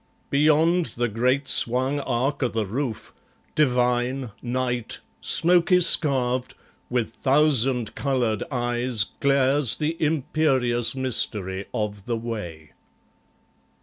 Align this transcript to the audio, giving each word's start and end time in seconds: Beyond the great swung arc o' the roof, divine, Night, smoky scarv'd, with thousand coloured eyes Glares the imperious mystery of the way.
Beyond 0.31 0.87
the 0.97 1.07
great 1.07 1.47
swung 1.47 1.99
arc 1.99 2.41
o' 2.41 2.47
the 2.47 2.65
roof, 2.65 3.13
divine, 3.53 4.31
Night, 4.41 4.99
smoky 5.21 5.77
scarv'd, 5.79 6.55
with 6.89 7.13
thousand 7.13 7.93
coloured 7.93 8.41
eyes 8.49 9.03
Glares 9.19 9.75
the 9.75 9.95
imperious 10.03 10.95
mystery 10.95 11.67
of 11.71 12.05
the 12.05 12.17
way. 12.17 12.71